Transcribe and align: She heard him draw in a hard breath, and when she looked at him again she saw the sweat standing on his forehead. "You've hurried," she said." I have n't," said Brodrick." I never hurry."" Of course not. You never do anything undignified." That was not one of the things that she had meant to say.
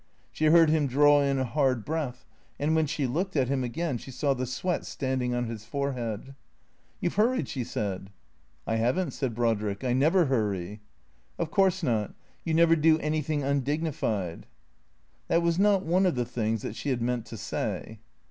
She 0.31 0.45
heard 0.45 0.71
him 0.71 0.87
draw 0.87 1.21
in 1.21 1.37
a 1.37 1.43
hard 1.45 1.85
breath, 1.85 2.25
and 2.57 2.75
when 2.75 2.87
she 2.87 3.05
looked 3.05 3.35
at 3.35 3.49
him 3.49 3.63
again 3.63 3.99
she 3.99 4.09
saw 4.09 4.33
the 4.33 4.47
sweat 4.47 4.83
standing 4.83 5.35
on 5.35 5.43
his 5.45 5.63
forehead. 5.63 6.33
"You've 6.99 7.13
hurried," 7.21 7.47
she 7.47 7.63
said." 7.63 8.09
I 8.65 8.77
have 8.77 8.97
n't," 8.97 9.13
said 9.13 9.35
Brodrick." 9.35 9.83
I 9.83 9.93
never 9.93 10.25
hurry."" 10.25 10.81
Of 11.37 11.51
course 11.51 11.83
not. 11.83 12.15
You 12.43 12.55
never 12.55 12.75
do 12.75 12.97
anything 12.97 13.43
undignified." 13.43 14.47
That 15.27 15.43
was 15.43 15.59
not 15.59 15.85
one 15.85 16.07
of 16.07 16.15
the 16.15 16.25
things 16.25 16.63
that 16.63 16.75
she 16.75 16.89
had 16.89 17.03
meant 17.03 17.27
to 17.27 17.37
say. 17.37 17.99